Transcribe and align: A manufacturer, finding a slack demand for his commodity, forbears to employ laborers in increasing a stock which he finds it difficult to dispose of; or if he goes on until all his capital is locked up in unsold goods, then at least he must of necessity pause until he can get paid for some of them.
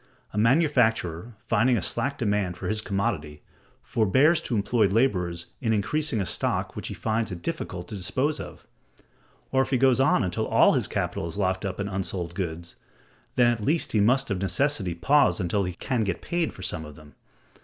A 0.33 0.37
manufacturer, 0.39 1.35
finding 1.37 1.77
a 1.77 1.81
slack 1.83 2.17
demand 2.17 2.57
for 2.57 2.67
his 2.67 2.81
commodity, 2.81 3.43
forbears 3.83 4.41
to 4.41 4.55
employ 4.55 4.87
laborers 4.87 5.45
in 5.61 5.73
increasing 5.73 6.19
a 6.19 6.25
stock 6.25 6.75
which 6.75 6.87
he 6.87 6.95
finds 6.95 7.31
it 7.31 7.43
difficult 7.43 7.87
to 7.89 7.95
dispose 7.97 8.39
of; 8.39 8.65
or 9.51 9.61
if 9.61 9.69
he 9.69 9.77
goes 9.77 9.99
on 9.99 10.23
until 10.23 10.47
all 10.47 10.73
his 10.73 10.87
capital 10.87 11.27
is 11.27 11.37
locked 11.37 11.65
up 11.65 11.79
in 11.79 11.87
unsold 11.87 12.33
goods, 12.33 12.77
then 13.35 13.53
at 13.53 13.61
least 13.61 13.91
he 13.91 13.99
must 14.01 14.31
of 14.31 14.41
necessity 14.41 14.95
pause 14.95 15.39
until 15.39 15.65
he 15.65 15.73
can 15.75 16.03
get 16.03 16.19
paid 16.23 16.51
for 16.51 16.63
some 16.63 16.83
of 16.83 16.95
them. 16.95 17.13